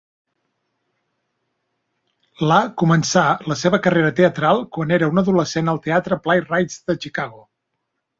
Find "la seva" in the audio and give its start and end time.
3.51-3.81